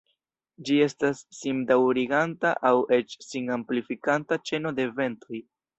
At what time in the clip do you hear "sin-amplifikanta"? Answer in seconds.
3.29-4.45